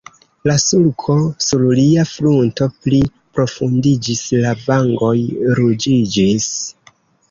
[0.49, 1.17] La sulko
[1.47, 3.03] sur lia frunto pli
[3.41, 5.17] profundiĝis, la vangoj
[5.63, 6.55] ruĝiĝis.